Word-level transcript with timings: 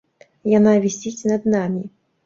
Яна 0.53 0.73
вісіць 0.87 1.27
над 1.31 1.49
намі. 1.57 1.89